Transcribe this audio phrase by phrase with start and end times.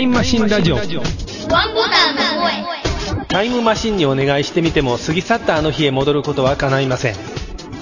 [0.00, 0.76] イムマシンラジオ。
[0.76, 0.86] ワン
[1.74, 3.26] ボタンの声。
[3.28, 7.14] タイムマシンにお願いしてみても過ぎ去ったあの日へ戻ることは叶いません。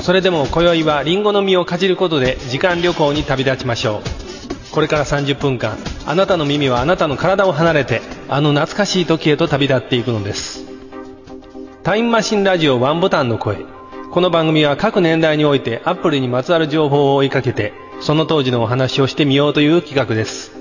[0.00, 4.72] それでも今宵はリンゴの実をかじることで時間旅行に旅立ちましょう。
[4.72, 10.64] これから30分間あなたの耳はあなたの体を離れてあの懐かしい時へと旅立っていくのです。
[11.84, 13.64] タイムマシンラジオワンボタンの声。
[14.10, 20.57] この番組は各年代においてアップルにまつわる情報を追いかけてその当時のお話をしてみようという企画です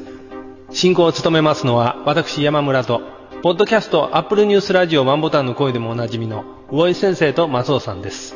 [0.72, 3.02] 進行を務めますのは私山村と
[3.42, 8.36] ポッドキャストアップルニュースラジオワンボタンの声でもおなじみの魚井先生と松尾さんです。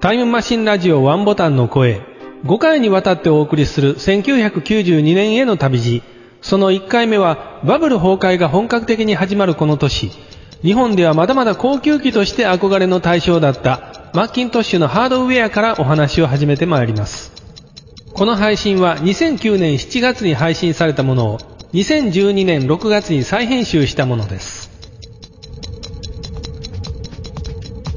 [0.00, 2.02] タイムマシンラジオワンボタンの声
[2.44, 6.02] 5回にわたってお送りする1992年への旅路。
[6.42, 10.10] その1回目はバブル崩壊が本格的に始まるこの年。
[10.62, 17.32] 日本ではまだまだ高級機として憧れの対象だったマッキントッシュのハードウェアからお話を始めてまいります。
[18.12, 21.38] この配信は2009年7月に配信されたものを
[21.76, 24.70] 2012年6月に再編集したものです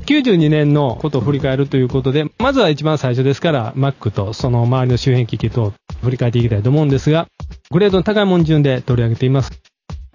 [0.05, 7.27] 92年のことを振り返るということで、まずは一番最初ですから、Mac とその周りの周辺機器と振り返っていきたいと思うんですが、
[7.69, 9.51] グレードの高いもん順で取り上げています。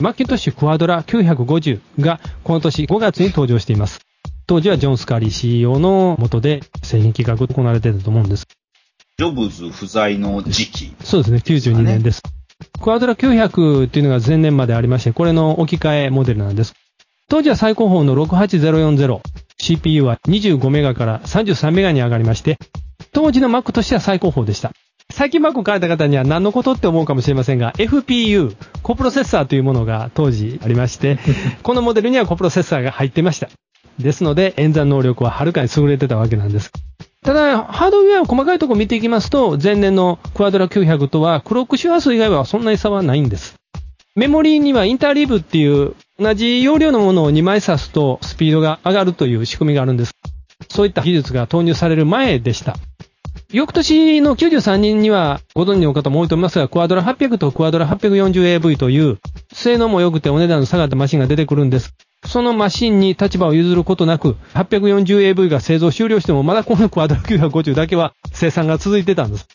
[0.00, 4.00] マッキントッシュクワドラ950がこの年5月に登場しています。
[4.48, 8.48] 当時はジョン・スカリー CEO の下で製品企画が行われていたと思うんです。
[9.16, 10.96] ジョブズ不在の時期。
[11.04, 12.20] そうですね、92年です。
[12.80, 16.74] クワドラ900っていうのが前年までありまして、これの置き換えモデルなんです。
[17.28, 19.20] 当時は最高峰の68040。
[19.58, 22.58] CPU は25メガから33メガに上がりまして、
[23.12, 24.72] 当時の Mac としては最高峰でした。
[25.10, 31.18] 最近 Mac を買えた方には何のことって思うかもしれませんが、FPU、コプロセッサーというものが当時ありまして、
[31.62, 33.48] このモデルにはコプロセッサーが入っていました。
[33.98, 36.72] ですので、演算能力ははるかに優れてたわけなんです。
[37.24, 43.54] ただ、ハードウェアを細かいところ見ていきますと、前年のクワドラ900とはクロック周波数以外はそんなに差はないんです。
[44.14, 50.12] メモリーにはインターリーブっていう同じ容量のものを2枚挿すとスピードが上がるという仕組みがあるんです。
[50.70, 52.76] そういった技術が投入される前でした。
[53.50, 59.18] 翌年の93年にはご存知の方も多いと思いますが、クワドラ800とクワドラ 840AV という
[59.52, 61.94] 性能も良くてお値段の下がったマシンが出てくるんです。
[62.26, 69.46] そのマシンに立場を譲ることなく、840AV が製造終了してもまだこのクワドラ950だけは生産が続いてたんです。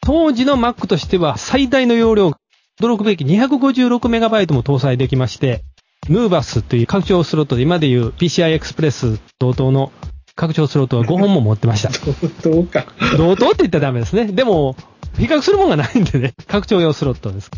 [0.00, 2.32] 当時の Mac としては最大の容量、
[2.80, 5.62] 驚くべき 256MB も搭載できまして、
[6.08, 9.92] ヌーバスという拡張スロットで今でいう PCI エクスプレス同等の
[10.34, 11.90] 拡張スロットは5本も持ってました。
[12.42, 12.86] どうか。
[13.16, 14.26] 同等って言ったらダメですね。
[14.26, 14.76] でも、
[15.18, 17.50] 比較するもんがないんでね、拡張用スロットです。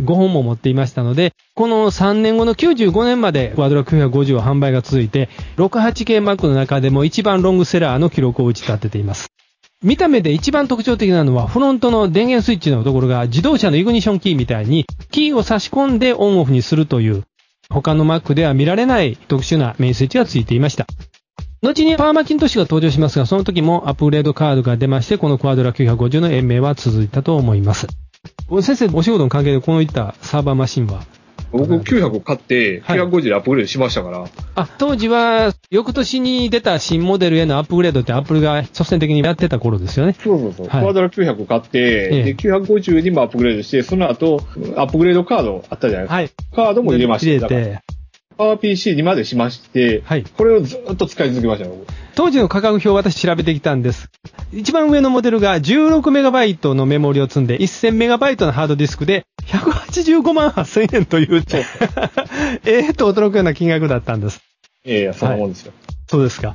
[0.00, 9.28] 5本も持っていましたので、この3年後の95年までクワドラ950は販売が続いて、68系 Mac の中でも一番ロングセラーの記録を打ち立てています。
[9.82, 17.22] 見た目で一番特徴的なのは、フロントの電源スイッチのところが自動車のイグニションキーみたいに、キーを差し込んでオンオフにするという、
[17.70, 20.86] 他の Mac では見られない特殊なメインスイッチがついていました。
[21.62, 27.86] 後にパーマキントッシュが登場しますが、その時もアップグレードカードが出まして、このクワドラ950の延命は続いたと思います。
[28.62, 31.04] 先生、お仕事の関係でこういったサーバーマシンは？
[31.50, 40.14] 僕900買って、はい950でアップグレードしましたから、あ、当時は、翌年に出た新モデルへのアップグレードってアップルが率先的にやってた頃ですよね。
[40.22, 40.66] そうそうそう。
[40.66, 41.78] はいクワドラ900買って、
[42.12, 44.42] ええで、950にもアップグレードして、その後、
[44.76, 46.62] アップグレードカードあったじゃないですか。
[46.62, 46.66] はい。
[46.66, 47.26] カードも入れました。
[47.32, 47.82] 入れて、
[48.38, 50.22] パワー PC にまでしまして、はい。
[50.22, 51.74] これをずっと使い続けましたよ。
[51.74, 54.08] 僕当時の価格表を私調べてきたんです。
[54.52, 61.42] 一番上のモデルが 16MB のメモリを積んで 1000MB のハードディスクで185万8000円という、
[62.64, 64.40] ええと驚くような金額だったんです。
[64.84, 65.72] いやいや、そんなもんですよ。
[66.06, 66.54] そうですか。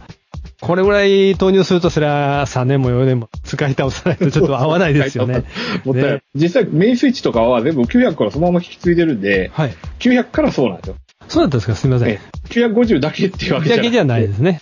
[0.62, 5.44] これぐらい投入するとそれは3年も4年も使い倒さないとちょっと合わないですよね。
[5.86, 9.74] ね実際、メインスイッチとかは全部900からそのまま引き継いでるんで、はい。
[10.00, 10.96] 900からそうなんですよ。
[11.28, 11.76] そうだったんですか？
[11.76, 12.10] すみません。
[12.10, 12.20] ええ
[12.50, 14.60] 950だけっていうわけじゃなくてだけじゃないですね。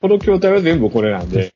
[0.00, 1.52] この筐体は全部これなんで、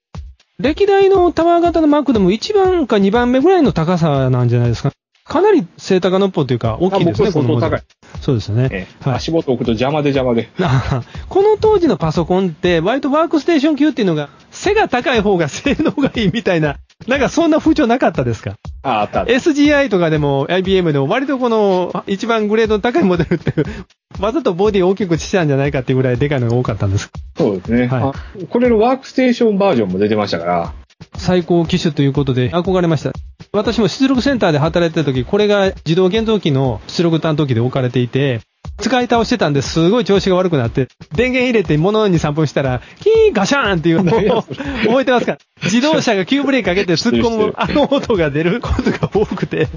[0.59, 4.93] 歴代のタワー型のマークでも1番か2番目ぐらいの高さなんじゃないですか？
[5.27, 7.83] かなり背高のっぽというか大きいですね、この高い。
[8.21, 8.69] そうですよね。
[8.71, 10.51] ええはい足元置くと邪魔で邪魔で。
[10.61, 16.77] あ この当時のパソコンって、割とワークステーション級っていうのが、背が高い方が性能がいいみたいな、
[17.09, 18.57] なんかそんな風潮なかったですか？
[18.85, 19.25] あ、あった。
[19.25, 23.53] ?SGI とかでも IBM でも割とこの一番グレードの高いモデルって、
[24.21, 27.11] わざとボディを大きくしたんじゃないかっていうぐらいでかいのが多かったんです。
[27.37, 28.13] そうですね、はいあ
[28.49, 30.75] これのワークステーションバージョンも出てましたから、
[31.17, 33.13] 最高機種ということで憧れました。
[33.53, 38.41] 私も出力センターで働いてた時、これが自動現像機の出力担当機で置かれていて、
[38.81, 45.39] 使い倒してたんですごい調子が悪くなって、電源入れて物に3分したら、キーンガシャーンっていうのを覚えてますか？
[45.63, 49.69] 自動車が急ブレーキかけて突っ込む あの音が出ることが多くて、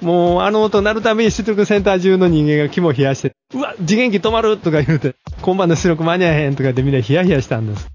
[0.00, 7.88] もうあの音鳴るために出力センター中の人間が肝を冷やして、うわ、次元機止まるとか言うて、今晩の出力間に合えへんとか言ってみんなヒヤヒヤしたんです。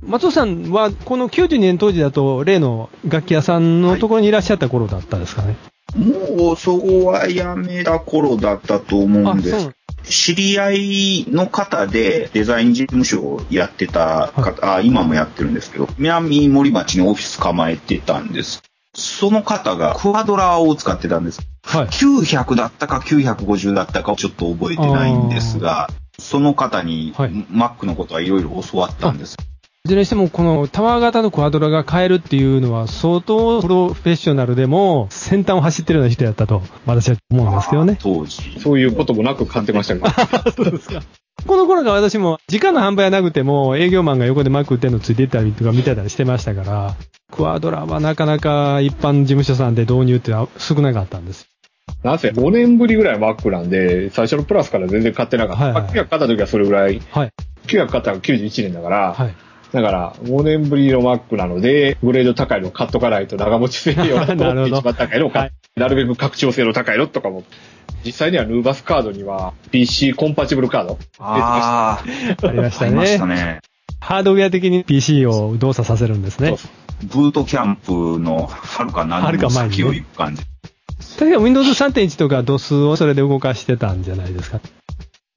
[0.00, 5.56] 松尾さんは、この92年当時だと、例の楽器屋さんのところにいらっしゃった頃だったですかね？
[5.96, 9.70] もう、そこはやめた頃だったと思うんです。
[10.08, 18.62] 知り合いの方でデザイン事務所をやってた方、あ今もやってるんですけど、南森町にオフィス構えてたんです。
[18.94, 21.40] その方がクワドラを使ってたんです。
[21.62, 21.86] はい。
[21.86, 25.88] 900だったか950だったかちょっと覚えてないんですが、
[26.18, 29.36] その方にはい Mac のことはいろいろ教わったんです。
[29.88, 37.96] いずれにしても、このタワー型のクワドラが買えるっていうのは、相当プロフェッショナルでも、先端を走ってるような人やったと、私は思うんですけどね。
[37.98, 38.60] 当時。
[38.60, 40.52] そういうこともなく買ってました。
[40.52, 41.00] そうですか。
[41.46, 46.94] この頃が私も、時間の販売はなくても、営業マンが横でマック売ってるのついてったりとか見てたりしてましたから、
[47.32, 51.48] クワドラはなかなか一般事務所さんで導入って少なかったんです。
[52.02, 55.64] なんせ5年ぶりぐらい Mac なんで、最初のプラスから全然買ってなかった。
[55.64, 57.32] はいはい900買った時はそれぐらい、はい。
[57.66, 59.47] 900買ったのが91年だから、はい。
[59.72, 67.44] だから5年ぶりの Mac なので、グレード高いの買っとかないと長持ちせえよなと思って一番高いのを買っはいなるべく拡張性の高いのとかも。
[68.04, 72.00] 実際にはヌーバスカードには PC コンパチブルカードあ
[72.42, 73.34] あ、ありましたありましたね。
[73.34, 73.60] ね。
[74.00, 76.56] ハードウェア的に PC を動作させるんですね。
[77.02, 80.42] ブートキャンプのはるか何の先を行く感じ。
[81.18, 84.60] 確か Windows 3.1とか DOS をそれで動かしてたんじゃないですか。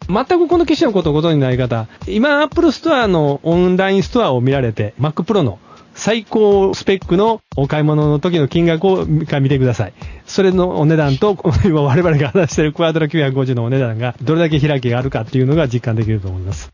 [0.08, 5.60] 全くこの機種のことをご存じない方、今 Apple Store のオンラインストアを見られて、Mac Pro の
[5.94, 9.94] 最高スペックのお買い物の時の金額を見てください。
[10.26, 16.72] それのお値段と、今我々が話しているクワドラ950のお値段がどれだけ開きがあるかっていうのが実感できると思います。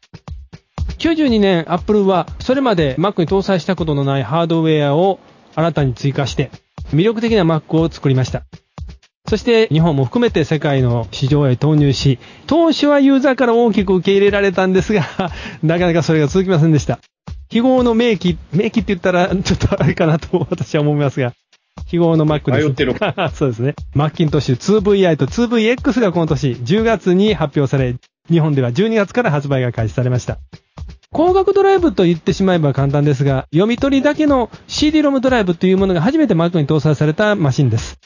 [1.00, 5.20] 92年 Apple はそれまで Mac に搭載したことのないハードウェアを
[5.56, 6.50] 新たに追加して
[6.92, 8.44] 魅力的な Mac を作りました。
[9.30, 15.06] そして日本も含めて世界の市場へ投入し、当初はユーザーから大きく受け入れられたんですが、
[15.64, 17.00] なかなかそれが続きませんでした。
[17.50, 21.34] 記号の名機、名機って言ったらちょっとあれかなと私は思いますが、
[21.88, 22.68] 記号の Mac です。
[22.68, 22.96] 迷ってる
[23.34, 23.76] そうですね。
[23.94, 27.96] マッキントッシュ 2VI と 2VX がこの年10月に発表され、
[28.30, 30.38] 日本では12月から発売が開始されました。
[31.14, 37.98] 光学ドライブと言ってしまえば簡単ですが、読み取りだけの CD-ROM ドライブというものが初めて Mac に搭載されたマシンです。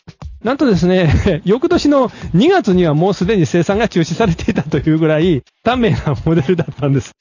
[0.43, 7.11] なんとですね、 翌年の2月にはもうすでに生産が中止されていたというぐらい、短命なモデルだったんです。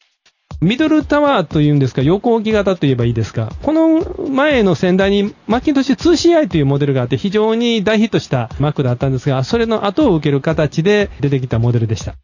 [0.62, 3.50] ミドルタワーというんですか、横置き型といえばいいですか。
[3.62, 12.14] この前の先代にマッキントッシュ 2CI というモデルがあって非常に大ヒットしたマックだったんですが、それの後を受ける形で出てきたモデルでした。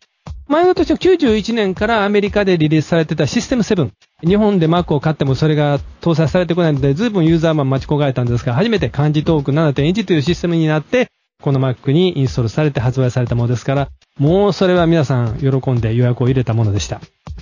[0.48, 3.90] 前の年の91年からアメリカでリリースされてたシステム7。
[4.24, 11.08] 日本で Mac を買ってもそれが搭載されてこないので、随分ユーザーマン待ち焦がれたんですが、初めて漢字トーク7.1というシステムになって、
[11.42, 13.88] この Mac にインストールされて発売されたものですから、
[14.20, 17.00] もうそれは皆さん喜んで予約を入れたものでした。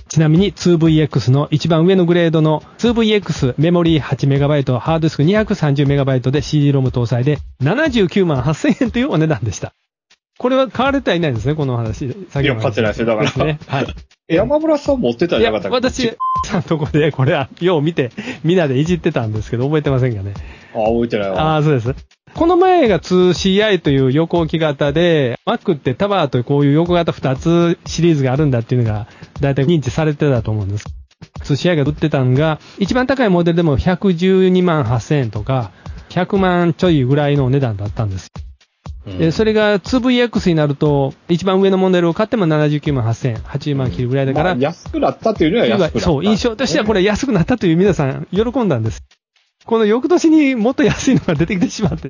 [0.09, 9.73] ちなみに 2VX の一番上のグレードの 2VX メモリー 8MB、ハードディスク 230MB で CD-ROM 搭載で79万8000円というお値段でした。
[10.37, 12.13] これは買われてはいないんですね、この話。
[12.29, 13.59] 先いや買ってないですよだからですね。
[13.67, 13.87] はい。
[14.27, 15.87] 山村さん持ってたんじゃなかったっけ？
[15.89, 18.11] 私、さんとこで、これは、よう見て、
[18.43, 20.33] みんなでいじってたんですけど、覚えてませんかね。
[20.73, 21.55] あ、覚えてないあわ。
[21.57, 21.93] あ、そうです。
[22.33, 29.07] この前が 2CI という横置き型で、Mac ってタワーというこういう横型2つシリーズがあるんだっていうのが、
[29.39, 30.85] だいたい認知されてたと思うんです。
[31.43, 35.71] 2CI が売ってたんが、一番高いモデルでも112万8000円とか、
[36.09, 38.27] 100万ちょいぐらいのお値段だったんです。
[39.05, 45.99] で、それが 2VX になると、一番上のモデルを買っても79万8000円、80万切るぐらいだから、まあ安くなったというのは安く。
[45.99, 49.03] そう、印象としてはこれ安くなったという皆さん喜んだんです。
[49.65, 52.09] この翌年にもっと安いのが出てきてしまって。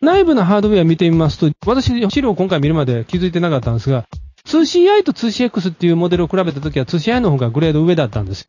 [0.00, 4.04] 内部のハードウェア見てみますと、私、資料を今回見るまで気づいてなかったんですが、
[4.46, 8.46] 2CI と 2CX っていうモデルを比べたときは 2CI の方がグレード上だったんです。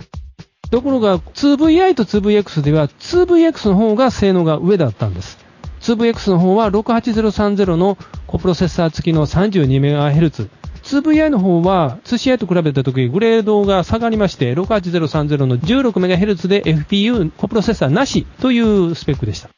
[0.71, 5.42] ところが 2VI と 2VX では 2VX の方が性能が上だったんです。
[5.83, 10.49] 2VX の方は68030のコプロセッサー付きの 32MHz。
[10.83, 19.49] 2VI の方は 2CI と比べたときグレードが下がりまして68030の 16MHz で FPU コプロセッサーなしというスペックでした。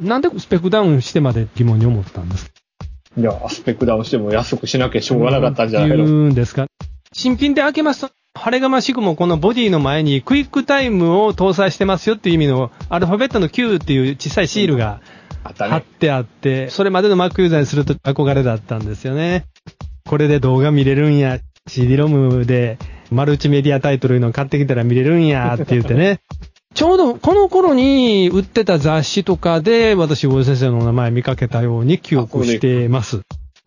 [0.00, 2.50] なんでスペックダウンしてまで疑問に思ったんです
[3.18, 6.04] いや、スペックダウンしても安くしなきゃしょうがなかったんじゃない言の。
[6.04, 6.66] うんですか？
[7.12, 15.00] 新品で開けますと、晴れがましくもこのボディの前にクイックタイムを搭載してますよっていう意味のアルファベットの Q っていう小さいシールが
[15.44, 15.84] あったね。
[15.98, 19.46] てあって、それまでの Mac ユーザーにすると憧れだったんですよね。
[20.08, 22.78] これで動画見れるんや、CD-ROM で
[23.10, 26.20] マルチメディアタイトルの買ってきたら見れるんやって言ってね。
[26.74, 33.22] ちょうどこの頃に売ってた雑誌とかで、私、大江先生のお名前見かけたように記憶してます。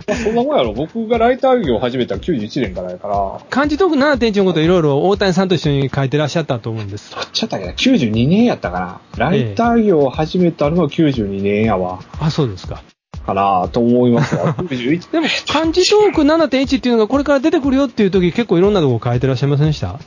[0.07, 0.73] まあそんなもんやろ。
[0.73, 3.41] 僕がライター業を始めたの91年からやから。
[3.49, 7.21] 漢字トーク7.1のこといろいろ大谷さんと一緒に書いてらっしゃったと思うんですど。
[7.21, 9.01] っちやったっけな ?92 年やったかな。
[9.17, 11.99] ライター業を始めたのは92年やわ。
[12.19, 12.83] あ、そうですか。
[13.25, 14.53] かなと思いますわ。
[14.63, 19.99] 91でも、漢字トーク7.1っていうのがこれから出てくるよっていう時結構いろんなとこ書いてらっしゃいませんでした？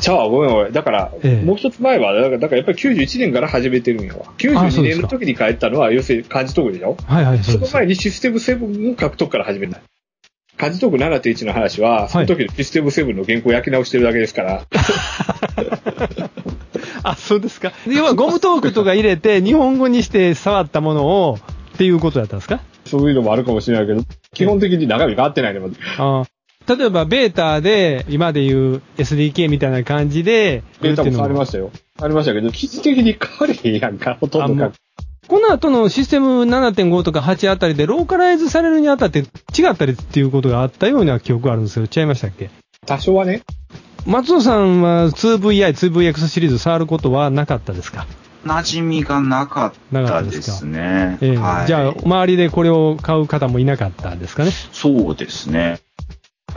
[0.00, 0.72] ちゃうわ、ごめんごめん。
[0.72, 4.20] だから、ええもう一つ前は、だから、だからやっぱり91年から始めてるんやわ。
[4.26, 6.96] あ92そうですか年の時に書いたのは、要するに漢字トークでしょ？
[7.06, 7.52] はいはい、そです。
[7.52, 9.78] そうの前にシステム7を書くとこから始めた。
[10.56, 14.62] 漢字トーク7.1の話は、その時のシステム7の原稿を焼き直してるだけですから。
[17.04, 17.72] あ、そうですか。
[17.86, 21.38] 要はゴムトークとか入れて日本語にして触ったものを
[21.78, 22.60] っていうことだったんですか？
[22.86, 24.02] そういうのもあるかもしれないけど、
[24.34, 25.60] 基本的に中身変わってないね。
[25.60, 26.24] まずあ
[26.66, 31.70] 例えば、ベータで、今でいう SDK みたいな感じで、データも変わりまししたよ。
[31.96, 34.72] 変わりましたけど、記事的に変われへんやんか、ほとんどが。
[35.28, 42.50] この後のシステム7.5とか8あたりでローカライズされるにあたって違ったりっていうことがあったような記憶があるんですけど、違いましたっけ？
[42.86, 43.42] 多少はね。
[44.04, 48.06] 松尾さんは 2VI、2VX シリーズ触ることはなかったですか？
[48.48, 51.18] 馴染みがなかったですね。
[51.20, 55.80] ええはい、じゃあ、周りでこれを買う方もいなかったんですかねそうですね。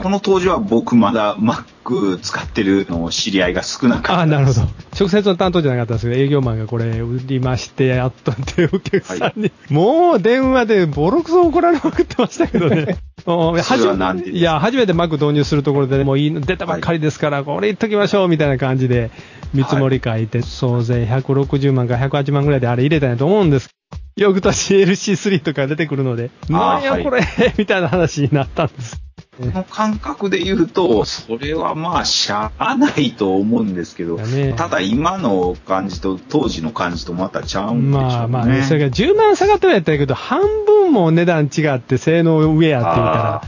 [0.02, 4.66] この当時は僕まだ Mac 使ってるの知り合いが少なかったああ、なるほどど。。
[4.98, 12.98] 直接の担当じゃなかったんですけど、営業マンがこれ売りまして、やっとってお客さんに、もう電話でボロクソ怒られまくってましたけどね。
[13.26, 14.38] もうそれはなんでですか？
[14.38, 19.10] いや、初めて Mac 導入するところで、もういいの出たばっかりですから、これ言っときましょう、みたいな感じで、
[19.54, 23.70] 見積もり書いて、総勢160万か108万ぐらいであれ入れたんやと思うんです。
[24.16, 27.20] 翌年 LC3 とか出てくるので、なんやこれ、
[27.56, 29.00] みたいな話になったんです。
[29.38, 38.08] この感覚で言うと、それはまあ、しゃあないと思うんですけど、だねただ今の感じと当時の感じとまたちゃうんでしょうね。
[38.08, 43.42] まあまあね、それが10万下がってはやったけど、半分も値段違って性能上やって言ったらあ、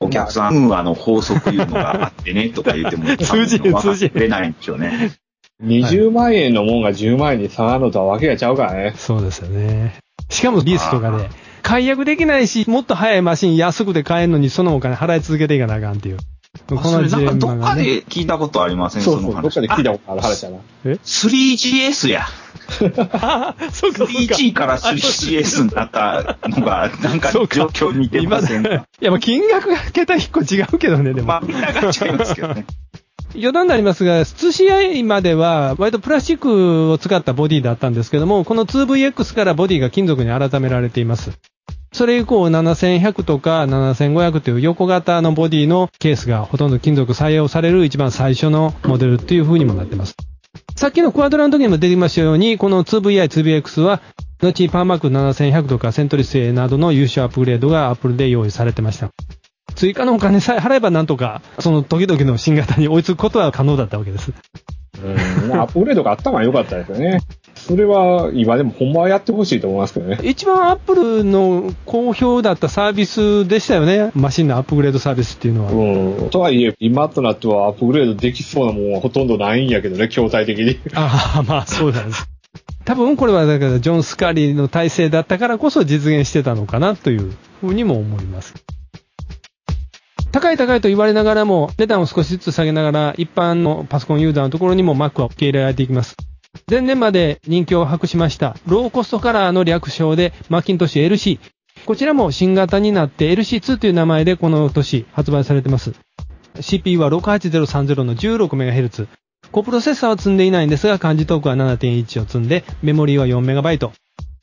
[0.00, 5.12] お客さん、運和の法則いうのがあってね、とか言っても、 通じる通じれないんでしょうね。
[5.64, 8.92] 20万円のもんが10万円に下がるのとはわけがちゃうからね。
[8.96, 9.96] そうですよね。
[10.28, 11.30] しかもリースとかで、
[11.68, 16.16] 解約できないし、もっと早いマシン安くて買えるのに、そのお金払い続けていかなあかんっていう。
[16.66, 17.74] こそれジレンなんかどっか。
[17.74, 19.02] で聞いたことありません？
[19.02, 20.58] そうそう、の話どっかで聞いたことある話やな。
[20.86, 22.22] 3GS や。
[22.22, 24.12] あそうかそうか。
[24.12, 31.28] 3G から 3GS になったのが、なんか状況似てません今かいや、まあ金額が桁一個違うけどね、でも。
[31.28, 32.64] まあ、みんなが違いますけどね。
[33.36, 41.32] 余談になりますが、通試合までは、割とプラスチックを使ったボディだったんですけども、この 2VX からボディが金属に改められています。
[41.98, 50.14] それ以降、7100とか7500という横型のボディのケースがほとんど金属採用される一番最初のモデルっていう風にもなってます。
[50.76, 54.00] さっきのクワドラの時にも出てましたように、この 2VI、2VX は、
[54.40, 59.10] 後にパーマーク7100とかセントリス A などの優秀アップグレードがアップルで用意されてました。
[59.74, 64.32] 追加のお金さえ払えばなんとか、その時々の新型に追いつくことは可能だったわけです。
[65.02, 65.52] うん。
[65.52, 67.18] アップグレードがあったのが良かったですよね。
[67.68, 70.18] それは、今でもほんまはやってほしいと思いますけどね。
[70.22, 74.10] 一番アップルの好評だったサービスでしたよね。
[74.14, 75.72] マシンのアップグレードサービスっていうのは。
[75.72, 76.30] うん。
[76.30, 80.78] とはいえ、今となってはアップグレードできそうなもんはほとんどないんやけどね、筐体的に。
[80.94, 82.26] ああ、まあそうなんです。
[82.86, 88.54] 多分これはだからジョン・スカリーの体制だったからこそ実現してたのかなというふうにも思います。
[90.32, 96.16] 高い高いと言われながらも、値段を少しずつ下げながら、一般のパソコンユーザーのところにも Mac は受け入れられていきます。
[96.70, 101.38] 前年まで人気を博しました、ローコストカラーの略称で、マッキントッシュ LC。
[101.86, 105.94] こちらも新型になって LC2 という名前でこの年発売されています。
[106.60, 109.06] CPU は68030の 16MHz。
[109.50, 113.90] コプロセッサーは積んでいないんですが、漢字トークは7.1を積んで、メモリーは 4MB。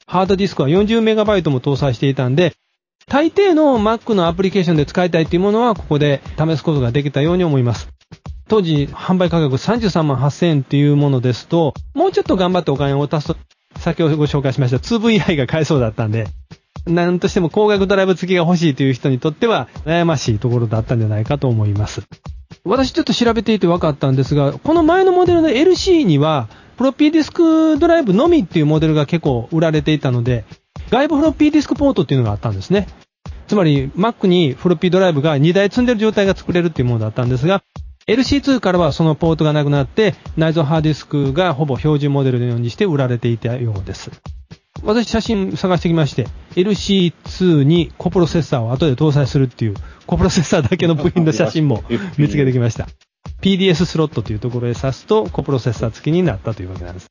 [0.07, 2.53] ハードディスクは 40MB も搭載していたんで、
[3.07, 7.94] 大抵の Mac のアプリケーションで使いたいというものは、ここで試すことができたように思います。
[8.47, 13.37] 当時、販売価格33万8000円っていうものですと、もうちょっと頑張ってお金を足すと、
[13.77, 16.27] 先ほどご紹介しました 2VI が買えそうだったんで、
[16.85, 22.03] なんとしても高額ドライブ付きが欲しいという人にとっては悩ましいところだったんじゃないかと思います。
[22.63, 26.47] 私ちょっと調べていて分かったんですが、この前のモデルの LC には、
[26.77, 30.45] フロッピーディスクドライブのみっていうモデルが結構売られていたので、
[30.89, 32.87] 外部フロッピーディスクポートっていうのがあったんですね。
[33.47, 37.63] つまり、Mac にフロッピードライブが2台積んでる状態が作れるっていうものだったんですが、
[38.07, 44.11] LC2 からはそのポートがなくなって、内蔵ハードディスクがほぼ標準モデルのようにして売られていたようです。
[44.83, 49.73] 私写真探してきまして、LC2 にコプロセッサーを後で搭載するっていう、
[50.05, 51.83] コプロセッサーだけの部品の写真も
[52.19, 52.87] 見つけてきました。
[53.41, 57.07] PDS スロットというところへ挿すと、コプロセッサー付きになったというわけなんです。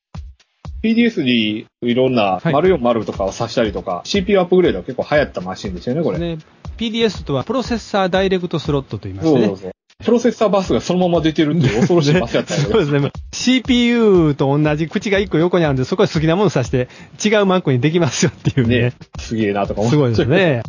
[0.85, 6.19] PDS にいろんなはい040とかを挿したりとか、CPU アップグレードは結構流行ったマシンですよね、これ。
[6.19, 6.39] ね、
[6.77, 9.47] PDS とはプロセッサーダイレクトスロットと言いましてね。
[9.47, 9.75] そうそうそう。
[10.03, 12.79] プロセッサーバスがそのまま出てるっていう恐ろしいバスやったんやけど。
[12.79, 13.13] そうですね。
[13.33, 16.89] CPU と同じ口が1個横にあるんで、そこに好きなもの挿して、
[17.25, 18.81] 違う Mac にできますよっていうね。
[18.81, 18.93] ね。
[19.19, 19.97] すげえなとか思って。
[19.97, 20.27] すごいです。
[20.27, 20.63] ね。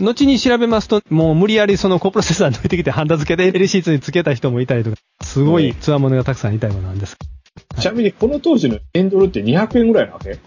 [0.00, 7.16] 後に調べますと、もう無理やりそのコプロセッサー抜いてきてハンダ付けで LC2 につけた人もいたりとか、すごい強者がたくさんいたようなんです。
[7.78, 10.38] ちなみにこの当時のエンドルって200円ぐらいなわけ？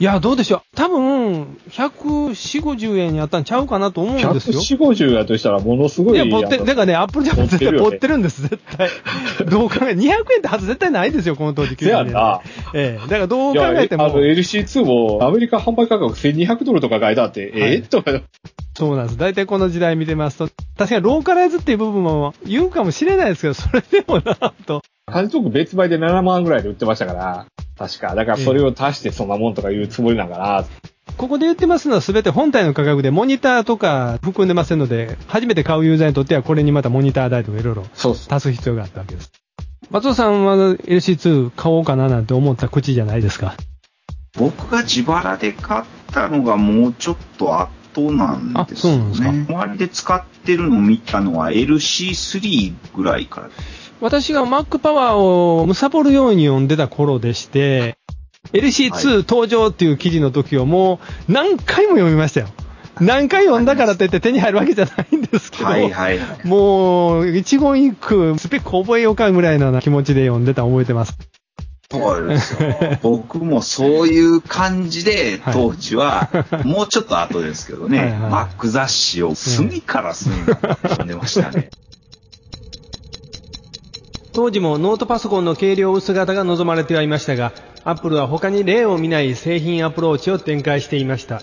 [0.00, 0.76] いや、どうでしょう。
[0.76, 4.60] 多分、140、50円にあったんちゃうかなと思うんですよ。
[4.60, 6.14] 140、50やとしたらものすごい。
[6.14, 8.90] いや、持って、だからね、アップルジャパン絶対持持ってるよねってるんです、絶対。
[9.50, 11.74] どう考え、200円ってはず絶対ないですよ、この当時。
[11.74, 12.40] せやんな。
[12.74, 13.08] ええ。
[13.08, 18.20] だからどう考えてもあの、LC2 もアメリカ販売価格1200ドルとか書いてあって、はいえーとか、
[18.76, 19.18] そうなんです。
[19.18, 24.82] 大体この時代見てますと、確かにローカライズっていう部分も言うかもしれないですけど、それでもなと。
[25.10, 27.46] カジトーク別売で7万ぐらいで売ってましたから、
[27.78, 28.14] 確か。
[28.14, 30.64] だからそれを足してそんなもんとか言うつもりなんかな。
[31.16, 37.84] ここで言ってますのは全て本体の価格でモニターとか含んでませんので、初めて買うユーザーにとってはこれにまたモニター代とかいろいろ。
[37.94, 39.32] 足す必要があったわけです。
[39.90, 43.54] 松尾さんは LC2 買おうかななんて思った口じゃないですか？
[44.36, 49.46] 僕が自腹で買ったのがもうちょっと後なんですあそうなんですかね。
[49.48, 53.50] 周りで使ってるのを見たのは LC3 ぐらいから。
[54.00, 57.96] 私が Mac パワーを貪るように読んでた頃でして、
[58.52, 62.48] LC2 登場っていう記事の時をもう何回も読みましたよ。
[63.00, 66.46] 何回読んだからといって手に入るわけじゃないんですけど、はいはいはい。
[66.46, 71.16] もう一言一句スペック覚えようかぐらいの気持ちで読んでたの覚えてます。
[71.90, 72.98] そうですよ。
[73.02, 76.28] 僕もそういう感じで、はい当時は、
[76.64, 80.52] もうちょっと後ですけどね、はいはいマック雑誌を隅から隅まで
[80.82, 81.70] 読んでましたね。
[84.38, 87.52] 当時もノートパソコンの軽量薄型が望まれてはいましたが、
[87.82, 91.42] アップルは他に例を見ない製品アプローチを展開していました。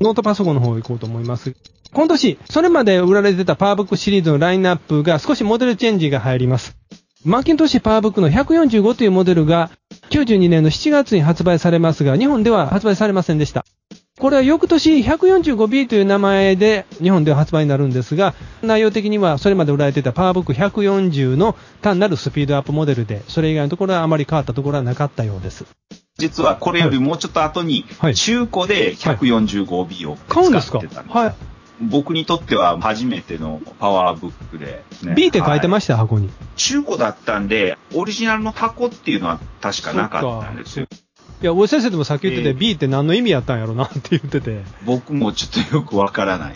[0.00, 1.54] ノートパソコンの方行こうと思います。
[1.92, 6.76] 今年、それまで売られてたパワーブックシリーズのラインナップが少しモデルチェンジが入ります。
[7.24, 9.70] マーキントッシュパワーブックの145というモデルが
[10.10, 13.64] 92年の7月に発売されますが、日本では発売されませんでした。
[14.18, 25.64] これは翌年 145B という名前で日本では発売になるんですが、内容的にはそれまで売られていたパワーブック140の単なるスピードアップモデルで、それ以外のところはあまり変わったところはなかったようです。
[26.18, 31.34] 実はこれよりもうちょっと後にはい、中古で 145B を買うんですか使ってたんですはい。
[31.80, 36.30] 僕にとっては初めてのパワーブックで、ね B って書いてましした、箱に。
[36.56, 40.86] 中古だったんで、オリジナルの箱っていうのは確かなかったんですよ。
[41.42, 44.62] いや、先生でもさっき言ってて、ええ B って何の意味やったんやろなって言ってて。
[44.84, 46.54] 僕もちょっとよくわからない。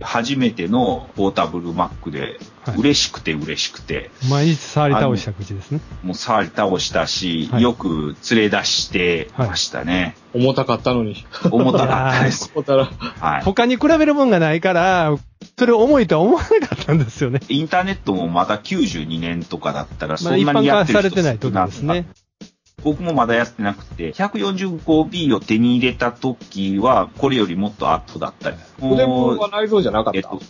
[0.00, 5.80] 初めてのポータブル Mac ではい、嬉しくて嬉しくて、毎日触り倒した口ですね。
[6.04, 10.16] もう触り倒したし、はいよく連れ出してましたね。
[10.32, 11.26] 重たかったのに。
[11.50, 12.52] 重たかったです。
[12.54, 12.84] 重たら。
[12.84, 13.42] はい。
[13.42, 15.16] 他に比べるもんがないから、
[15.58, 17.40] それを重いとは思わなかったんですよね。
[17.48, 22.06] インターネットもまだ92年とかだったら、そんなに般化やってる人されてない時少なですね。
[22.84, 28.56] 僕もまだやってなくて、145B を手に入れた時は、これよりもっと後だったり。
[28.80, 30.18] モデムは内蔵じゃなかった？
[30.18, 30.40] えっと、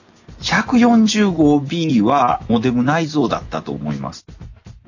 [0.40, 4.26] 145B はモデム内蔵だったと思います。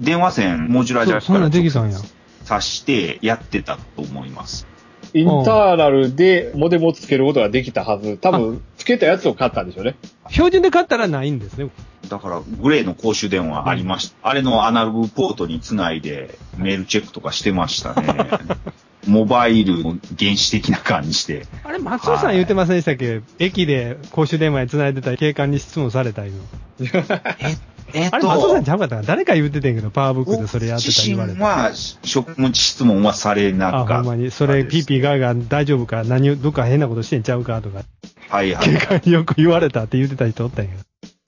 [0.00, 1.98] 電話線、モジュラージャックそそんなんできたんや。
[2.44, 4.66] 挿してやってたと思います。
[5.14, 8.16] インターナルでモデムをつけることができたはず。
[8.18, 9.94] 多分、つけたやつを買ったんでしょうね。
[10.28, 11.70] 標準で買ったらないんですね。
[12.08, 14.28] だから、グレーの公衆電話ありました。
[14.28, 18.28] あれのアナログポートにつないでメールチェックとかしてましたね。
[19.06, 21.46] モバイルの原始的な感じで。
[21.62, 23.20] あれ、松尾さん言ってませんでしたっけ？
[23.38, 26.38] 駅で公衆電話に繋いでた警官に質問されたいうの。
[27.38, 27.56] え、
[27.94, 29.06] えっあれ、松尾さんちゃうかったかな？
[29.06, 31.38] 誰か言っててんけど、パワーブックでそれやってた言われて。
[31.38, 33.96] 自身は職務質問はされなかあ、った。
[33.98, 34.30] ほんまに。
[34.30, 36.02] それ、ピーピーガーガー大丈夫か？
[36.04, 37.82] 何を、どっか変なことしてんちゃうかとか、
[38.28, 38.64] はいはい。
[38.64, 40.82] 警官によく言われたって言ってた人おったんやけど。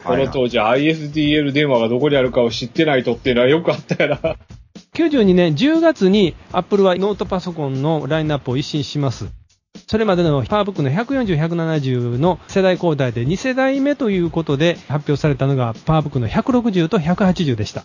[0.05, 4.37] この当時 ISDL 電話がどこにあるかを知ってないとっていうのはよくあったよな。
[4.95, 9.27] 92年10月に Apple はノートパソコンのラインナップを一新します。
[9.89, 17.85] それまでのパワーブックの140、170の世代交代で2世代目ということで発表されたのがパワーブックの160と180でした。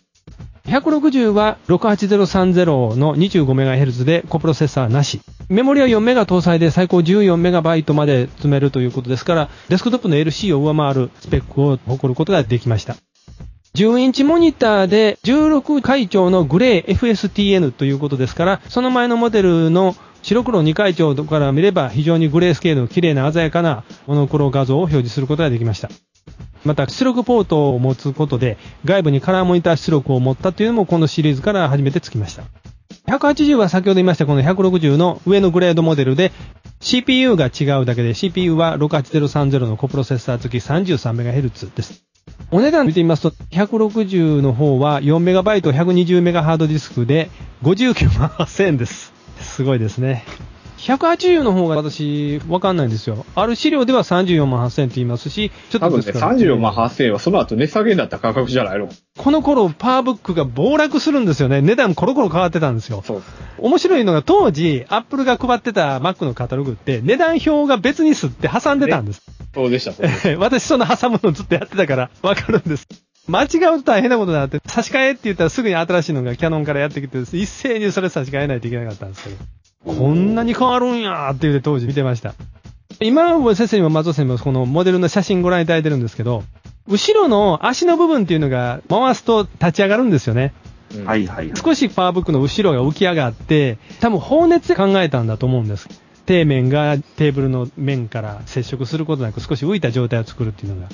[0.65, 5.21] 160は68030の 25MHz でコプロセッサーなし。
[5.49, 12.95] メモリは 4MB 搭載で最高 14MB まで積めるということですから、デスクトップの LC を上回るスペックを誇ることができました。
[13.75, 25.89] 10インチモニターで16回調のグレー FSTN ということですから、その前のモデルの白黒2回調から見れば非常にグレースケールの綺麗な鮮やかなモノクロ画像を表示することができました。
[26.63, 32.43] また出力ポートを持つことで、外部にカラーモニター出力を持ったというのもこのシリーズから初めてつきました。
[33.07, 36.31] 180は先ほど言いましたこの160の上のグレードモデルで、
[36.81, 42.03] CPU が違うだけで CPU は68030のコプロセッサー付き 33MHz です。
[42.51, 47.29] お値段見てみますと、160の方は 4MB120MB ハードディスクで
[47.63, 49.20] 59万8000円です。
[49.41, 50.25] すごいですね。
[50.81, 53.23] 180の方が私、わかんないんですよ。
[53.35, 61.61] ある資料では34万8000って言いますし、ちょっと多分ね、34万8000はその後値下げになった価格じゃないのこの頃、パワーブックが暴落するんですよね。
[61.61, 63.03] 値段コロコロ変わってたんですよ。
[63.05, 63.23] そう。
[63.59, 69.21] 面白いのが当時、アップルが配ってた Mac のカタログって、値段表が別にすって挟んでたんです。
[69.53, 69.93] そうでした、
[70.39, 72.87] 私その挟むのずっとやってたからわかるんです。
[73.27, 79.35] 間違うと大変なことになって、差し替えって言ったらすぐに新しいのがキャノンからやってきて、一斉にそれ差し替えないといけなかったんですけど。
[79.85, 82.35] こんなに変わるんやーって言って当時見てました。
[82.99, 86.43] 今、先生にも松尾先生にもこのモデルの写真ご覧いただいてるんですけど、
[86.87, 90.53] 後ろの足の部分っていうのが回すと立ち上がるんですよね。
[91.05, 95.87] はいはい、少しパワーブックの後ろが浮き上がって、多分放熱で考えたんだと思うんです。
[96.27, 100.87] 底面がテーブルの面から接触することなく少し浮いた状態を作るっていうのが。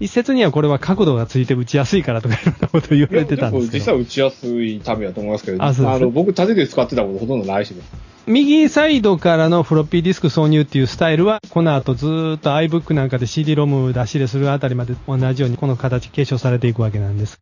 [0.00, 3.78] 一説にはこれは角度がついて打ちやすいからとかいろんなこと言われてたんですけど。
[3.78, 7.82] 実際打ちやすいためだと思いますけど、ああの僕縦で使ってたことほとんどないしね。
[8.26, 17.38] 右サイドからのフロッピーディスク挿入っていうスタイルは、この後ずーっと iBook なんかで CD-ROM 出し入れするあたりまで同じようにこの形継承されていくわけなんです。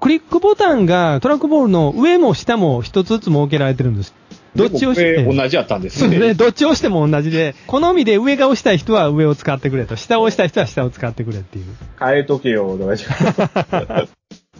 [0.00, 4.14] クリックボタンがトラックボールの上も下も一つずつ設けられてるんです。
[4.54, 5.24] どっちをして。
[5.24, 6.18] 同じやったんですね。
[6.20, 6.34] ね。
[6.34, 11.64] どっちを押しても同じで、好みで上が押したい人は上を使ってくれと、下を押したい人は下を使ってくれっていう。
[11.98, 14.06] 変えとけよ、とか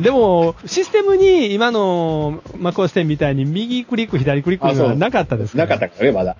[0.00, 6.36] でも、システムに今の MacOS 10みたいに右クリック、左クリックがなかったですか、ね、なかったからね、まだ。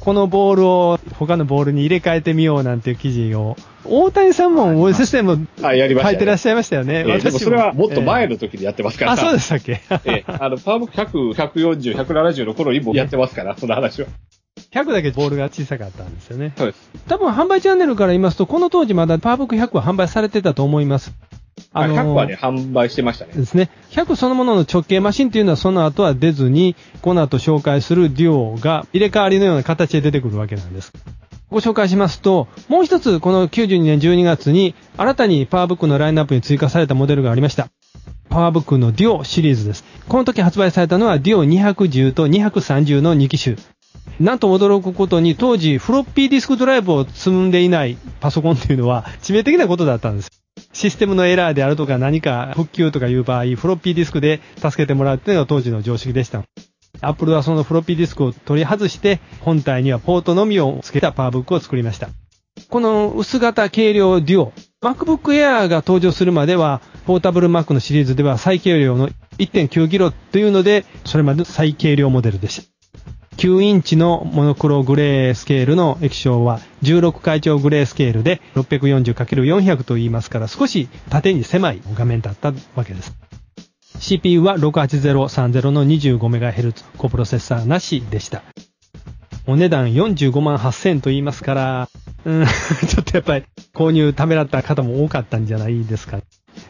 [0.00, 7.00] このボールを他のボールに入れ替えてみようなんていう記事を、大谷さんもシステム書いてらっしゃいましたよね。
[7.00, 9.12] えー、でもそれはもっと前の時にやってますから。
[9.12, 9.80] えー、あ、そうでしたっけ？
[10.04, 14.08] えー、あの、パワーブック100、140、170の頃にもやってますから、その話は。
[14.72, 16.52] 100だけボールが小さかったんですよね。
[16.56, 16.90] そうです。
[17.08, 21.12] 多分販売チャンネルから言いますと、この当時まだパワーブック100は販売されてたと思います。
[21.78, 23.32] あのー、100はね、販売してましたね。
[23.34, 23.70] ですね。
[23.90, 30.92] 100そのものの直径マシンっていうのはその後は出ずに、この後紹介するデュオが入れ替わりのような形で出てくるわけなんです。
[31.50, 37.68] ご紹介しますと、もう一つこの92年12月に新たにパワーブックのラインナップに追加されたモデルがありました。
[38.28, 39.84] パワーブックのデュオシリーズです。
[40.08, 43.56] この時発売されたのはデュオ210と230の2機種。
[44.20, 50.37] なんと驚くことに当時フロッピーディスクドライブを積んでいないパソコンっていうのは致命的なことだったんです。
[50.78, 56.44] システムのエラーであるとか何か復旧とかいう場合、フロッピーディスクで助けてもらうっていうのが当時の常識でした。
[57.00, 62.10] アップルはそのフロッピーディスクを取り外して、本体にはポートのみを付けたパワーブックを作りました。
[62.68, 72.77] この薄型軽量デュオ、MacBook Air が登場するまでは、ポータブル Mac のシリーズでは最軽量の 1.9kg というので、それまで最軽量モデルでした。
[73.38, 83.16] 9インチのモノクログレースケールの液晶は16回調グレースケールで 640×400 と言いますから少し縦に狭い画面だったわけです。
[84.00, 88.42] CPU は68030の 25MHz コプロセッサーなしでした。
[89.46, 91.88] お値段45万8000と言いますから、
[92.24, 92.44] うん、
[92.88, 96.20] ちょっとやっぱり購入ためらった方も多かったんじゃないですか。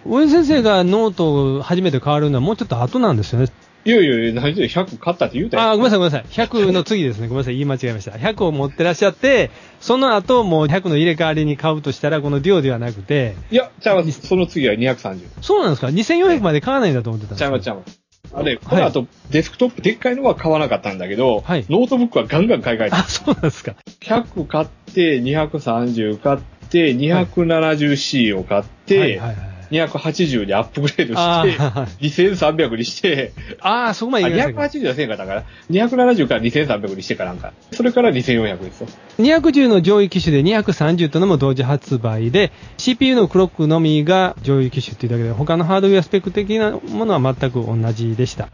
[0.06, 3.16] 大江先生がノートを初めて買わはるのはもうちょっと後なん。
[3.16, 3.46] ですよね。
[3.84, 6.46] いやいやいや、何で100買ったって言うたあ、ごめんなさいごめんなさい。
[6.46, 7.28] 100の次ですね。
[7.28, 7.54] ごめんなさい。
[7.54, 8.12] 言い間違えました。
[8.12, 13.36] 100を持ってらっしゃって、その後もう100の入れ替わりに買うとしたら、このデュオではなくて。
[13.50, 14.26] いや、ちゃいます。
[14.26, 15.20] その次は230。
[15.40, 18.00] そうなんですか ?2400 まで買わないんだと思ってたんですちゃいますちゃいます。
[18.34, 22.98] あれ、この後、デスクトップ、でっかいのは買わなかったんだけど、はい、ノートブックはガンガン買い替えた。
[22.98, 23.74] あ、そうなんですか。
[24.00, 26.38] 100買って、230買っ
[26.68, 38.88] て、270C を買って、はいはいはいはい280にアップグレードして、2300にして、ああ、そこまで言いま280はせんかったから、270から2300にしてからなんか、それから2400ですよ。
[39.18, 48.48] 210の上位機種で230とのも同時発売で、CPU のクロックのみが上位機種っていうだけで、他のハードウェアスペック的なものは全く同じでした。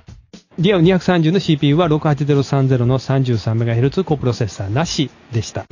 [0.58, 5.66] リアル230の CPU は68030の 33MHz コプロセッサーなしでした。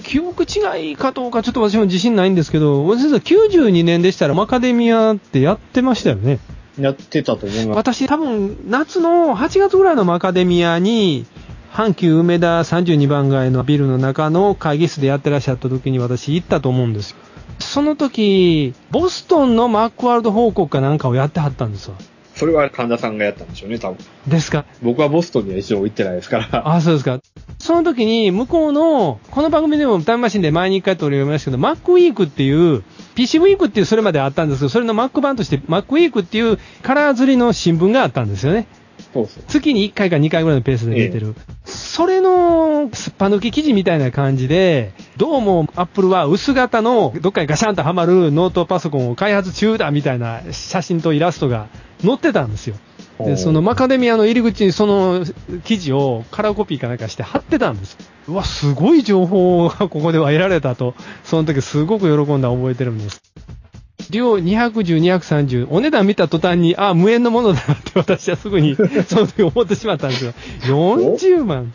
[0.00, 6.38] 記憶違いかどうかちょっと私も自信ないんですけど、先生92年でしたらマカデミアってやってましたよね。
[6.78, 7.76] やってたと思います。
[7.76, 11.26] 私多分夏の8月ぐらいのマカデミアに、
[11.72, 17.16] 阪急梅田32番街のビルの中の会議室でやってらっしゃった時に私行ったと思うんですよ。
[17.60, 21.96] その時、ボストンのマックワールド報告かなんかをやってはったんですわ。
[22.40, 23.98] それは神田さんがやったんでしょうね、多分。
[24.26, 24.64] ですか？
[24.82, 26.66] 僕はボストンには一応行ってないですから。
[26.66, 27.20] あ、そうですか。
[27.58, 32.82] そその時に向こうの、この番組でもタイムマシンで前に一回取り上げましたけど、Mac ウィークっていう、
[33.14, 38.66] PC ウィークっていうそれまであったんですけど、それの Mac 版として Mac ウィークっていうカラー釣りの新聞があったんですよね。
[39.12, 41.34] そうそう月に1回か2回ぐらいのペースで出てる。
[41.36, 51.68] ええ、それのすっぱ抜き記事みたいな感じで、どうもアップルは薄型のどっかにガシャンとはまるノートパソコンを開発中だみたいな写真とイラストが
[52.04, 52.76] 載ってたんですよ。
[53.18, 55.24] で、そのマカデミアの入り口にその
[55.64, 57.98] 記事をカラーコピーかなんかして貼ってたんです。
[58.28, 63.20] うわ、すごい情報がここでは得られたと、その時すごく喜んだ覚えてるんです。
[64.10, 68.74] 量210、230、お値段見た途端に、あ、無縁のものだなって私はすぐに、
[69.06, 70.32] その時思ってしまったんですよ。
[70.62, 71.72] 40万。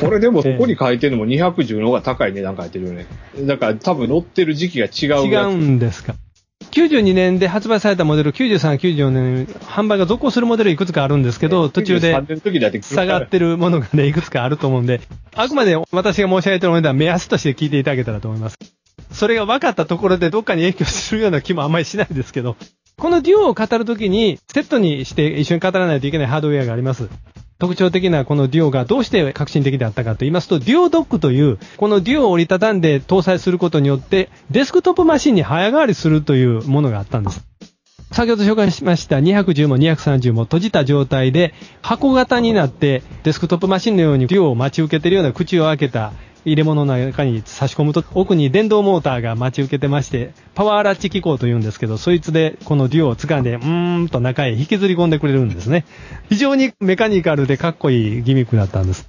[0.00, 3.06] これでもそこに書いてるのも210の方が高い値段書いてるよね。
[3.40, 5.26] だから多分乗ってる時期が違う。
[5.26, 6.14] 違うんですか。
[6.72, 12.12] 92年で発売されたモデル、93、94年、販売が続行するモデルいくつかあるんですけど、途中で
[12.80, 15.02] 下がってるものがね、いくつかあると思うんで、
[15.34, 18.56] あくまで私が申し上げてるお値段目安として聞いていただけたらと思います。
[19.12, 22.56] それが分かったところでどっかに影響するような気もあんまりしないですけど、
[22.98, 27.08] このデュオを語るときに、セットにして一緒に語らないといけないハードウェアがあります。
[27.58, 37.44] 特徴的なこのデュオがどうして革新的であったかと言いますと、デュオドックという、このデュオを折りたたんで搭載することによって、デスクトップマシンに早変わりするというものがあったんです。
[38.12, 46.12] 先ほど紹介しました210も230も閉じた状態で箱型になってデスクトップマシンのようにデュオを待ち受けているような口を開けた
[46.44, 55.84] 入れ物の中に差し込むと奥に電動モーターが待ち受けてまして、パワーラッチ機構と言うんですけど、そいつでこのデュオを掴んで、うーんと中へ引きずり込んでくれるんですね。
[56.28, 59.08] 非常にメカニカルでかっこいいギミックだったんです。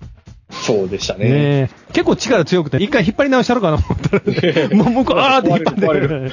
[0.51, 1.29] そうでしたね。
[1.29, 6.31] ね結構力強くて、一回引っ張り直したのかなと思ったら、もう向こう、あーって引っ張ってくる。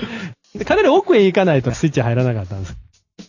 [0.65, 2.77] かなり奥へ行かないとスイッチ入らなかったんです。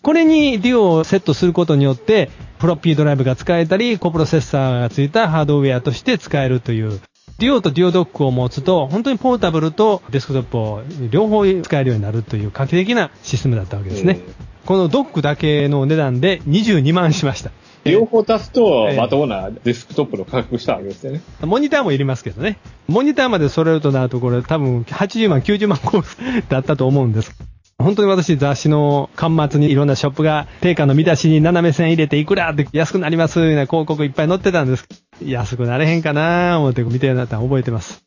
[0.02, 2.30] これにデュオをセットすることによって、
[2.60, 7.00] フロッピードライブが使えたり、コプロセッサーがついたハードウェアとして使えるという、
[7.42, 14.20] デュオとデュオドックを持つと、本当にポータブルとデスクトップを両方使えるようになるという画期的なシステムだったわけですね。
[14.68, 17.50] このドックだけの値段で22万しました。
[17.84, 21.22] 両方足すと、まともなデスクトップの価格したわけですよね。
[21.42, 22.60] モニターもいりますけどね。
[22.88, 27.36] モニターまで揃えるとなると、これ多分80万、90万コースだったと思うんです。
[27.80, 34.88] 本当に私雑誌の端末にいろんなショップが定価の見出しに斜め線入れていくらって安くなりますような広告いっぱい載ってたんです。
[35.26, 38.04] 安くなれへんかなー思って見てるなったら覚えてます。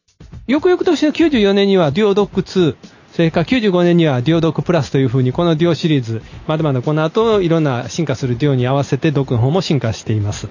[0.47, 2.77] よくよくとして94年にはデュオドック2、
[3.13, 10.49] それから95年にはデュオドックプラスという風にこのデュオシリーズ、まだまだこの後いろんな進化するデュオに合わせてドックの方も進化しています。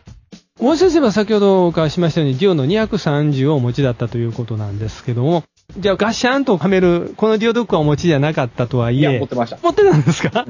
[0.60, 5.44] 大先生は先ほどお伺いしましたようにデュオの230をお持ちだったということなんですけども、
[5.78, 9.00] じゃあガッシャンとはめる、このディオドックはお持ちじゃなかったとはいえ。
[9.00, 9.58] いや、持ってました。
[9.64, 10.46] 持ってたんですか？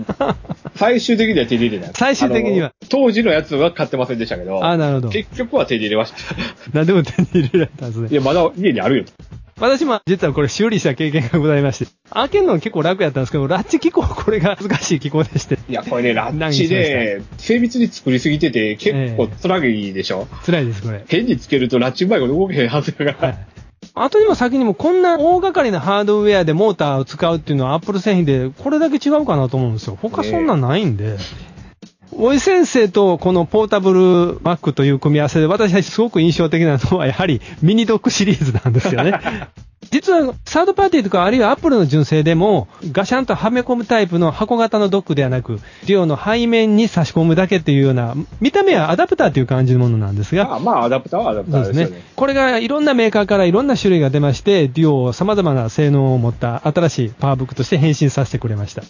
[0.75, 1.91] 最終的には手に入れない。
[1.95, 2.71] 最終的には。
[2.89, 4.65] 当時のやつは買ってませんでしたけど。
[4.65, 5.09] あなるほど。
[5.09, 6.17] 結局は手に入れました。
[6.73, 8.07] 何でも手に入れられたんですね。
[8.11, 9.03] いや、まだ家にあるよ。
[9.59, 15.57] 私も実はこれ修理した経験がございまして、開けるのは結構楽やったんですけど、ラッチ機構、これが難しい機構でして。
[15.69, 21.03] いや、これね、ラッチで、精密に作りすぎてて、結構辛いでしょ、えー、辛いです、これ。
[21.07, 23.27] 変につけるとラッチうまいこと動けへんはずやから。
[23.29, 23.47] はい
[23.95, 29.97] 後にも先にもこんな大掛かりなハードウェアでモーターを使うっていうのはアップル製品でこれだけ違うかなと思うんですよ。
[30.01, 31.17] 他そんなないんで。
[32.15, 33.99] 大井先生とこのポータブル
[34.39, 39.19] Mac という組み合わせで私たちすごく印象的なのはやはりミニドックシリーズなんですよね。
[39.91, 50.55] 実は、サードパーティーとか、あるいはアップルの純正でも、ガシャンとはめ込むタイプの箱型のドックではなく、デュオの背面に差し込むだけっていうような、見た目はアダプターという感じのものなんですが。
[50.55, 51.85] あまあ、アダプターはアダプターですね。
[51.85, 52.01] ね。
[52.15, 58.83] これがいろんなメーカーからいろんな種類が出まして、デュオを様々な性能を持った新しいパワーブックとして変身させてくれました。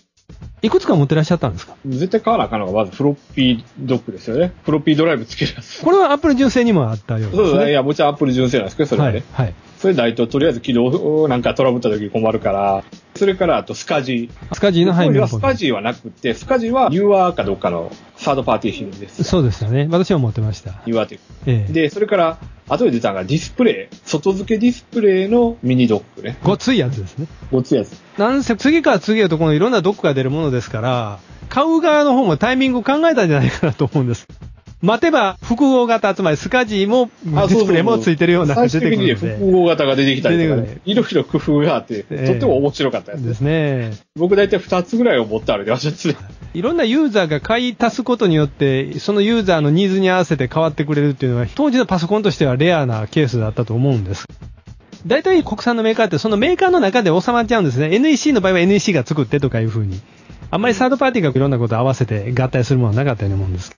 [0.62, 1.76] いくつか持ってらっしゃったんですか？
[1.86, 4.54] 絶対買わなあかんのが、まずフロッピードックですよね。
[4.64, 5.82] フロッピードライブつけるやつ。
[5.82, 7.38] これはアップル純正にもあったようですね。
[7.38, 7.72] そうですね。
[7.72, 9.24] いや、もちろんアップル純正なんですけど、それはね。
[9.34, 9.46] はい。
[9.48, 12.86] はい、それないと、とりあえず起動なんかトラブった時困るから、
[13.18, 14.56] それからあとスカジー。
[14.56, 19.26] スカジーの背面スカジーはなくて、スカジーは UR かどっかのサードパーティー品です。
[19.26, 19.90] そうですよね。
[19.92, 20.72] 私は持ってました。
[20.86, 21.20] UR という。
[21.48, 22.38] ええ、で、それから、
[22.70, 23.96] 後で出たのがディスプレイ。
[24.06, 26.38] 外付けディスプレイのミニドックね。
[26.46, 27.28] ごついやつですね。
[27.52, 28.02] ごついやつ。
[28.18, 31.20] なんせ次から次へとこのいろんなドックが出るものですから、
[31.50, 34.26] 買う側の方もタイミング考えたんじゃないかなと思うんです。
[34.84, 39.16] 待てば複合型、つまりスカジーもディスプレイもついてるような出てくるんで。
[39.16, 43.94] 複合型が出てきたりとかね、いろいろ工夫があって、とっても面白かったやつですね。
[44.16, 46.16] 僕大体2つぐらいを持ってあるで、私は
[46.54, 54.28] いろんなユーザーが買い足すことによって、そのユーザーのニーズに合わせて変わってくれるっていうのは、当時のパソコンとしてはレアなケースだったと思うんです。
[55.08, 57.88] 大体国産のメーカーってそのメーカーの中で収まっちゃうんですね。
[57.90, 60.02] NEC の場合は NEC が作ってとかいう風に。
[60.52, 63.72] あんまりサードパーティーがいろんなことを合わせて合体するものはなかったように思うんです。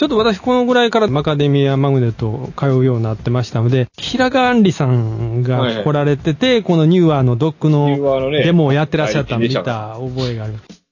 [0.00, 10.82] ちょっと私このぐらいからマカデミアマグネット通うようになってましたので、平川杏里さんが来られてて、はいはい、このニューアーのドックのデモをやってらっしゃったのを見た覚えがあります。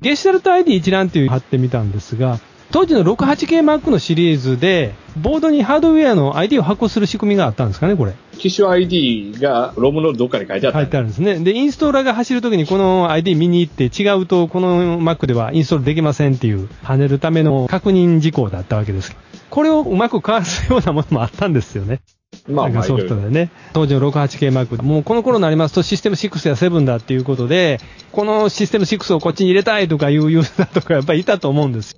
[0.00, 2.40] ゲシュタルト ID 一覧っていう貼ってみたんですが、
[2.74, 8.14] 当時の 68K のシリーズで、ボードにハードウェアの ID を発行する仕組みがあったんですかね、これ。
[8.36, 10.80] 機種 ID がロムのどっかに書いてあった。
[10.80, 11.38] 書いてあるんですね。
[11.38, 19.16] で、インストーラーが走るときにこの ID 見に行って違うとこの Mac ではインストールできませんっていう跳ねるための確認事項だったわけです。
[19.50, 22.00] これをうまくかわすようなものもあったんですよね。
[22.48, 23.50] まあ、なんかソフトでね。
[23.72, 24.82] 当時の 68K マーク。
[24.82, 27.78] もうこの頃になりますとシステム6や7だっていうことで、
[28.10, 31.96] このシステム6をこっちに入れたいとかいうユーザーとかやっぱりいたと思うんです。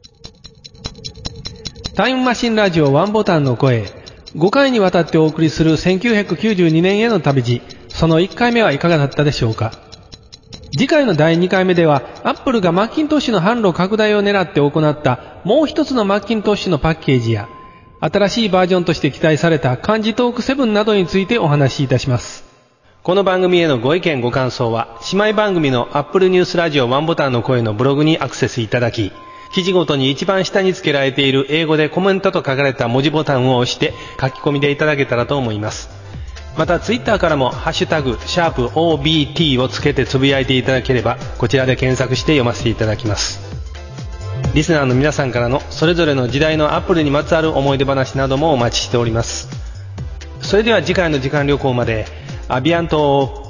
[1.97, 3.87] タイムマシンラジオワンボタンの声。
[4.35, 7.63] 5回にわたってお送りする1992年への旅路。
[7.89, 9.73] その1回目はいかがだったでしょうか
[10.77, 17.49] 次回の第2回目では、アップルがマッキントッシュの販路拡大を狙って行ったもう一つのマッキントッシュのパッケージや、
[18.01, 22.45] 新しいバージョンとして期待された漢字トーク7などについてお話しいたします。
[23.05, 29.13] この番組へのご意見ご感想は、姉妹番組の Apple News ラジオワンボタンの声のブログにアクセスいただき、
[29.53, 35.89] 記事ごとに一番下に付けられている英語でコメントと書かれた文字ボタンを押して書き込みでいただけたらと思います。
[36.57, 43.41] またツイッターからもハッシュタグ、シャープ OBT をつけてつぶやいていただければ、こちらで検索して読ませていただきます。
[44.55, 49.51] リスナーの皆さんからのそれぞれの時代のアップルにまつわる思い出話などもお待ちしております。
[50.41, 52.07] それでは次回の時間旅行まで、
[52.49, 53.46] アビアント